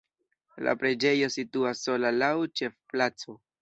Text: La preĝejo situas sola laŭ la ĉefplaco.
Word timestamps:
La 0.67 0.73
preĝejo 0.85 1.31
situas 1.35 1.87
sola 1.89 2.15
laŭ 2.19 2.35
la 2.43 2.53
ĉefplaco. 2.61 3.43